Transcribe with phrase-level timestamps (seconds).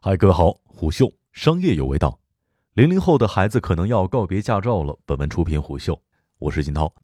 [0.00, 2.20] 嗨，各位好，虎嗅商业有味道。
[2.74, 4.96] 零零后的孩子可能要告别驾照了。
[5.04, 6.00] 本文出品虎嗅，
[6.38, 6.94] 我是金涛。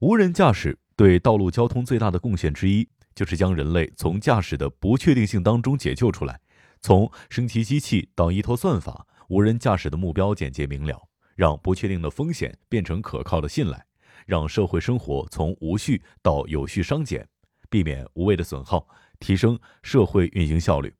[0.00, 6.40] 无人驾驶对道路交通最大的贡献之一，就是将人类从驾驶的不确定性当中解救出来。
[6.80, 11.00] 从升级机器到依托算法，无人驾驶的目标简洁明了，
[11.36, 13.86] 让不确定的风险变成可靠的信赖，
[14.26, 17.28] 让社会生活从无序到有序商检，
[17.70, 18.88] 避免无谓的损耗，
[19.20, 20.92] 提升社会运行效率。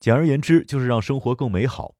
[0.00, 1.96] 简而言之，就是让生活更美好。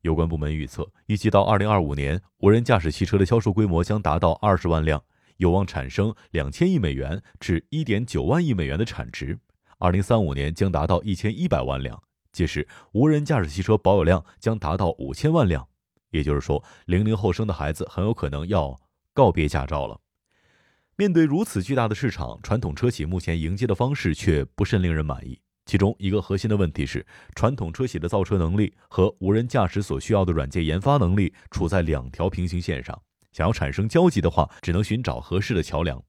[0.00, 5.02] 有关部门预测，预计到二零二五年，无人驾驶汽车的销售规模将达到二十万辆，
[5.36, 9.38] 有望产生两千亿美元至一点九万亿美元的产值。
[9.78, 12.02] 二零三五年将达到一千一百万辆，
[12.32, 15.66] 届时无人驾驶汽车保有量将达到五千万辆。
[16.10, 18.78] 也就是说，零零后生的孩子很有可能要
[19.12, 20.00] 告别驾照了。
[20.96, 25.40] 面对如此巨大的市场，传统车企目前迎接的方式却不甚令人满意。
[25.66, 27.04] 其中一个核心的问题是，
[27.34, 33.00] 传统车企的造车能力和无人驾驶所需要的软件研发能力处在两条平行线上，
[33.32, 36.02] 想要产生交集的话，只能寻找合适的桥梁。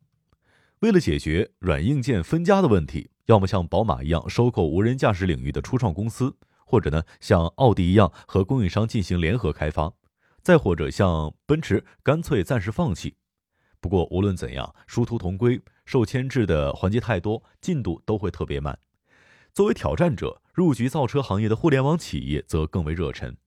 [0.80, 9.93] 为了解决软硬件分家的问题，要么像宝马一样收购无人驾驶领域的初创公司，或者呢像奥迪一样和供应商进行联合开发，
[10.41, 13.15] 再或者像奔驰干脆暂时放弃。
[13.80, 18.77] 不过无论怎样，殊途同归，受牵制的环节太多，进度都会特别慢。
[19.56, 23.38] 作为挑战者，入局造车行业的互联网企业则更为热忱。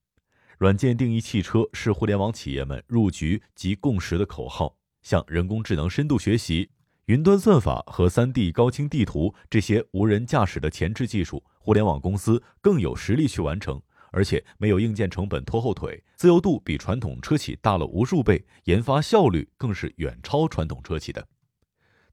[0.57, 4.75] 软件定义汽车是互联网企业们入局及共识的口号。
[5.03, 6.71] 像人工智能深度学习、
[7.05, 13.79] 云端算法和 3D 高清地图这些无人驾驶的前置技术，互联网公司更有实力去完成，
[14.11, 21.29] 而且没有硬件成本拖后腿，自由度比传统车企大了无数倍，研发效率更是远超传统车企的。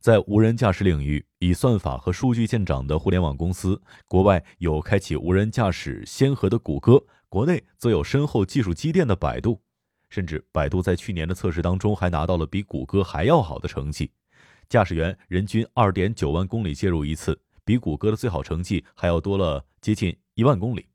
[0.02, 9.62] 在无人驾驶领域，以算法和数据见长的互联网公司，国外有开启无人驾驶先河的谷歌，国内则有深厚技术积淀的百度。
[10.10, 14.10] 甚至百度在去年的测试当中还拿到了比谷歌还要好的成绩，
[14.70, 20.88] 驾驶员人均二点九万公里介入一次，比谷歌的最好成绩还要多了接近一万公里。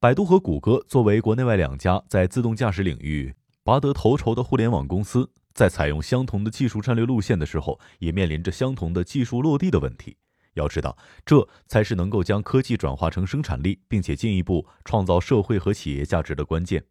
[0.00, 3.32] 百度和谷歌作为国内外两家在自动驾驶领域
[3.62, 5.30] 拔得头筹的互联网公司。
[5.54, 10.16] 在采用相同的技术战略路线的时候，也面临着相同的技术落地的问题。
[10.54, 16.84] 要知道，这才是能够将科技转化成生产力，并且进一步创造社会和企业价值的关键。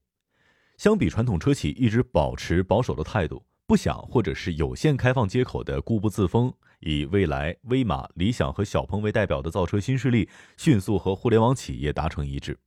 [0.78, 12.58] 相比传统车企一直保持保守的态度，不想或者是有限开放接口的固步自封，以蔚来、威马、理想和小鹏为代表的造车新势力，迅速和互联网企业达成一致。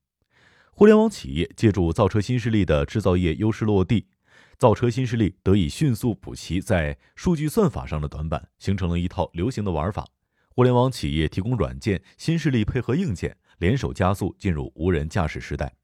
[0.72, 4.06] 互联网企业借助造车新势力的制造业优势落地。
[4.58, 10.06] 造车新势力得以迅速补齐在数据算法上的短板，形成了一套流行的玩法。
[10.48, 15.74] 互联网企业提供软件，新势力配合硬件，联手加速进入无人驾驶时代。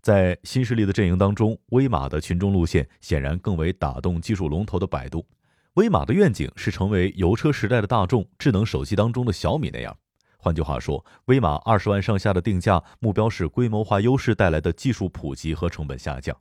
[0.00, 5.26] 在新势力的阵营当中，威马的群众路线显然更为打动技术龙头的百度。
[5.74, 9.94] 威马的愿景是成为油车时代的大众智能手机当中的小米那样。
[10.38, 16.34] 换句话说，威马二十万上下的定价目标是规模化优势带来的技术普及和成本下降。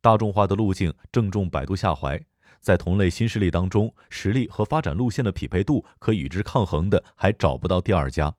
[0.00, 2.20] 大众化的路径正中百度下怀，
[2.60, 8.34] 在同类新势力当中，实力和发展路线的匹配度可与之抗衡的还找不到第二家。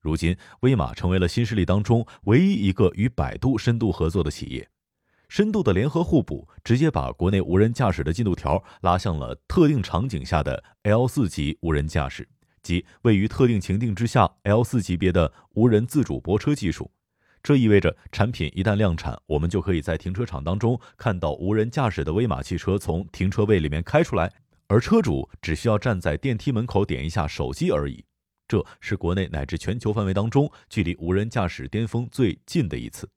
[0.00, 4.68] 如今，威马成为了新势力当中唯一一个与百度深度合作的企业，
[5.28, 12.28] 深度的联合互补，直接把国内无人驾驶的进度条拉向了特定场景下的 L 四级无人驾驶，
[12.62, 16.90] 即位于特定情境之下 L 四级别的无人自主泊车技术。
[17.42, 24.32] 这意味着，产品一旦量产，我们就可以在停车场当中看到无人驾驶的威马汽车从停车位里面开出来，
[24.68, 28.04] 而车主只需要站在电梯门口点一下手机而已。
[28.46, 33.08] 这是国内乃至全球范围当中距离无人驾驶巅峰最近的一次。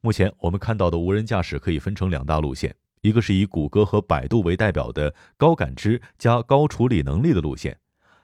[0.00, 7.76] 目前我们看到的无人驾驶可以分成两大路线，一个是以谷歌和百度为代表的高感知加高处理能力的路线，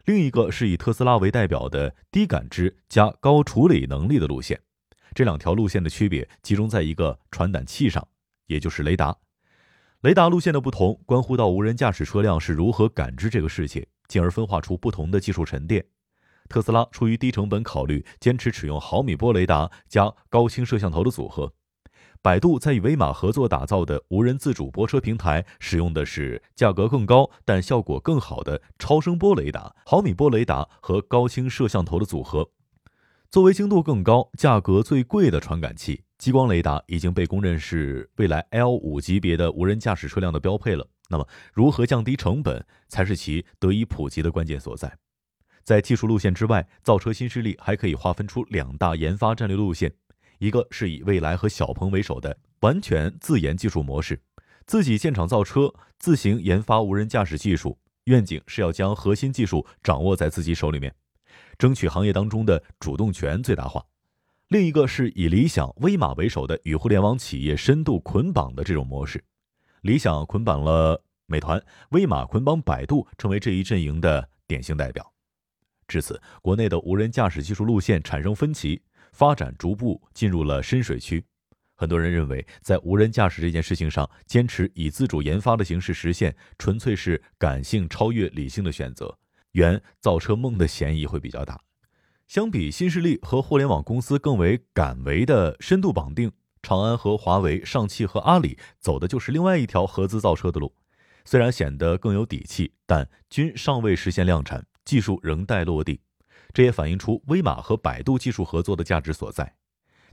[0.04, 4.60] 另一个是以特斯拉为代表的低感知加高处理能力的路线。
[5.14, 8.06] 这两条路线的区别集中在一个传感器上，
[8.46, 9.16] 也就是雷达。
[10.02, 15.84] 雷达路线的不同，关乎到无人驾驶车辆是如何感知这个世界，进而分化出不同的技术沉淀。
[16.48, 21.52] 特斯拉出于低成本考虑，坚持使用毫米波雷达加高清摄像头的组合。
[22.22, 32.50] 百度在与威马合作打造的无人自主泊车平台，使用的是价格更高但效果更好的超声波雷达、毫米波雷达和高清摄像头的组合。
[33.30, 40.84] 作为精度更高、价格最贵的传感器，激光雷达已经被公认是未来 L 五级别的无人驾驶车辆的标配了。
[41.08, 44.92] 那么，如何降低成本，才是其得以普及的关键所在。
[45.62, 49.94] 在技术路线之外，造车新势力还可以划分出两大研发战略路线：
[50.40, 54.20] 一个是以蔚来和小鹏为首的完全自研技术模式，
[54.66, 60.92] 自己建厂造车，自行研发无人驾驶技术，愿景是要将核心技术掌握在自己手里面，
[61.60, 63.82] 争取行业当中的主动权最大化；
[64.48, 69.22] 另一个是以理想、威马为首的与互联网企业深度捆绑的这种模式，
[69.82, 75.12] 理想捆绑了美团，威马捆绑百度，成为这一阵营的典型代表。
[75.86, 78.80] 至此，国内的无人驾驶技术路线产生分歧，
[79.12, 81.22] 发展逐步进入了深水区。
[81.76, 89.18] 很多人认为，在无人驾驶这件事情上，坚持以自主研发的形式实现，纯粹是感性超越理性的选择，
[89.52, 91.60] 圆造车梦的嫌疑会比较大。
[92.28, 96.30] 相比新势力和互联网公司更为敢为的深度绑定，
[96.62, 100.74] 长安和华为、上汽和阿里走的就是另外一条合资造车的路，
[101.24, 104.64] 虽然显得更有底气，但均尚未实现量产。
[104.84, 106.00] 技术仍待落地，
[106.52, 109.54] 这也反映出威马和百度技术合作的价值所在。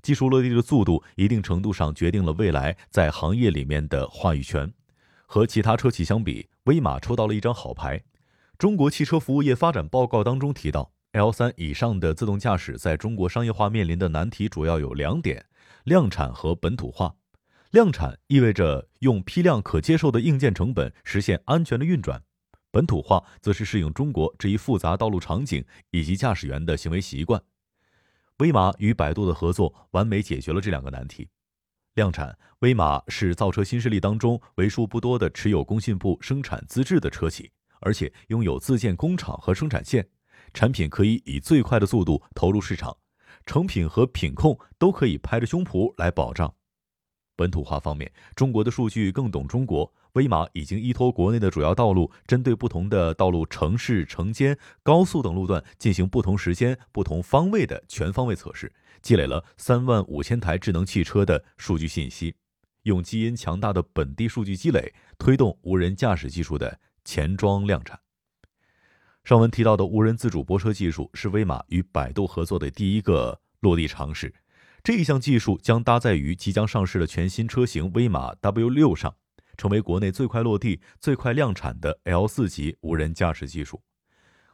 [0.03, 4.71] 技术落地的速度，一定程度上决定了未来在行业里面的话语权。
[5.25, 8.03] 和其他车企相比，威马抽到了一张好牌。
[8.57, 15.45] 中国汽车服务业发展报告当中提到，L 三以上的自动驾驶在中国商业化面临的难题主要有两点：
[15.83, 17.13] 量产和本土化。
[17.69, 22.23] 量产意味着用批量可接受的硬件成本实现安全的运转。
[22.71, 27.39] 本土化则是适应中国这一复杂道路场景以及驾驶员的行为习惯。
[28.39, 31.29] 威马与百度的合作完美解决了这两个难题。
[31.93, 37.51] 量产，威马是造车新势力当中为数不多的持有工信部生产资质的车企，
[37.81, 40.07] 而且拥有自建工厂和生产线，
[40.53, 42.97] 产品可以以最快的速度投入市场，
[43.45, 46.53] 成品和品控都可以拍着胸脯来保障。
[47.35, 49.93] 本土化方面，中国的数据更懂中国。
[50.13, 62.33] 威马已经依托国内的主要道路，针对不同的道路、城市、城间、高速等路段进行不同时间、不同方位的全方位测试，积累了三万五千台智能汽车的数据信息，
[62.83, 67.97] 用基因强大的本地数据积累，推动无人驾驶技术的前装量产。
[69.23, 74.35] 上文提到的无人自主泊车技术是威马与百度合作的第一个落地尝试。
[74.83, 79.15] 这一项技术将搭载于即将上市的全新车型威马 W 六上，
[79.55, 83.81] 成为国内最快落地、最快量产的 L 四级无人驾驶技术。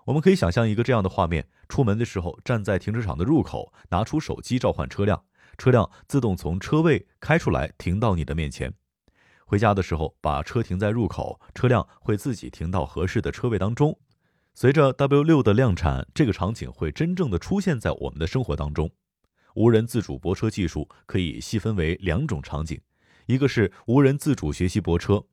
[0.05, 5.23] 我们可以想象一个这样的画面：出门的时候站在停车场的入口，拿出手机召唤车辆，
[5.57, 8.69] 车辆自动从车位开出来停到你的面前；
[9.53, 13.95] 回家的时候把车停在入口，车辆会自己停到合适的车位当中。
[14.55, 18.89] 随着 W 六的量产，这个场景会真正的出现在我们的生活当中。
[19.53, 22.81] 无人自主泊车技术可以细分为两种场景，
[23.27, 25.23] 一个是无人自主学习泊车，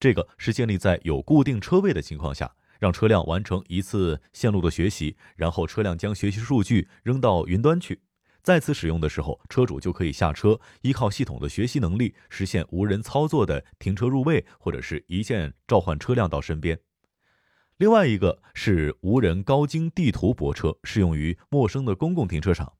[0.00, 8.00] 这个是建立在有固定车位的情况下，让车辆完成一次线路的学习，然后车辆将学习数据扔到云端去，
[8.48, 16.80] 再次使用的时候，车主就可以下车，依靠系统的学习能力，实现无人操作的停车入位，或者是一键召唤车辆到身边。
[17.76, 22.72] 另外一个是无人高精地图泊车，适用于陌生的公共停车场。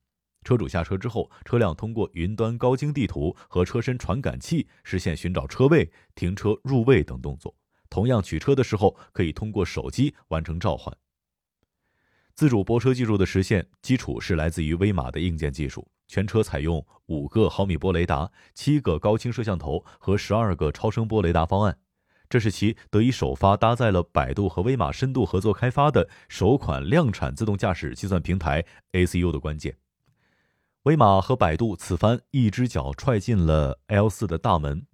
[0.43, 7.55] 车主下车之后，车辆通过云端高精地图和车身传感器实现寻找车位、停车入位等动作。
[7.91, 10.97] 同样，取车的时候可以通过手机完成召唤。
[12.39, 21.77] 自主泊车技术的实现基础是来自于威马的硬件技术，全车采用五个毫米波雷达、七个高清摄像头和十二个超声波雷达方案。
[22.29, 29.77] 这是其得以首发搭载了百度和威马深度合作开发的首款量产自动驾驶计算平台 ACU 的关键。
[30.85, 34.87] 威马和百度此番一只脚踹进了 L 四的大门，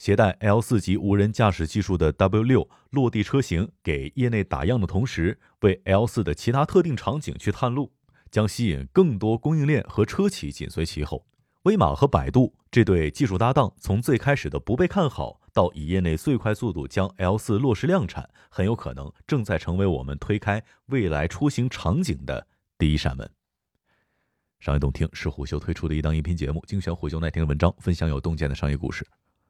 [0.00, 7.92] 携带 L 四级无人驾驶技术的 W 六落地车型给业内打样的同时，为 L 四的其他特定场景去探路，
[8.30, 11.26] 将吸引更多供应链和车企紧随其后。
[11.64, 22.46] 威马和百度这对技术搭档，从最开始的不被看好，到以业内最快速度将 L 四落实量产，很有可能正在成为我们推开未来出行场景的
[22.78, 23.30] 第一扇门。
[24.60, 29.06] 商业洞听是虎嗅推出的一档音频节目，精选虎嗅耐听的文章，分享有洞见的商业故事。